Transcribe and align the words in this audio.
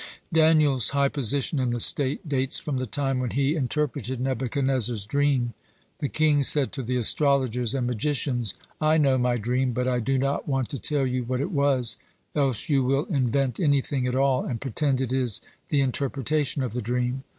(79) 0.33 0.47
Daniel's 0.55 0.89
high 0.89 1.09
position 1.09 1.59
in 1.59 1.69
the 1.69 1.79
state 1.79 2.27
dates 2.27 2.57
from 2.57 2.77
the 2.79 2.87
time 2.87 3.19
when 3.19 3.29
he 3.29 3.53
interpreted 3.53 4.19
Nebuchadnezzar's 4.19 5.05
dream. 5.05 5.53
The 5.99 6.09
king 6.09 6.41
said 6.41 6.71
to 6.71 6.81
the 6.81 6.97
astrologers 6.97 7.75
and 7.75 7.85
magicians: 7.85 8.55
"I 8.81 8.97
know 8.97 9.19
my 9.19 9.37
dream, 9.37 9.73
but 9.73 9.87
I 9.87 9.99
do 9.99 10.17
not 10.17 10.47
want 10.47 10.69
to 10.69 10.79
tell 10.79 11.05
you 11.05 11.23
what 11.25 11.39
it 11.39 11.51
was, 11.51 11.97
else 12.33 12.67
you 12.67 12.83
will 12.83 13.05
invent 13.11 13.59
anything 13.59 14.07
at 14.07 14.15
all, 14.15 14.43
and 14.43 14.59
pretend 14.59 15.01
it 15.01 15.13
is 15.13 15.39
the 15.69 15.81
interpretation 15.81 16.63
of 16.63 16.73
the 16.73 16.81
dream. 16.81 17.23